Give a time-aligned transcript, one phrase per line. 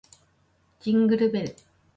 [0.79, 1.55] ジングルベル